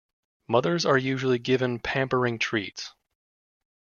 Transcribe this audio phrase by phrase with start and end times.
[0.47, 2.95] Mothers are usually given pampering treats.